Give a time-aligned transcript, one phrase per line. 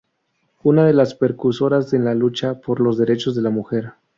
[0.63, 3.93] Una de las precursoras en la lucha por los derechos de la mujer.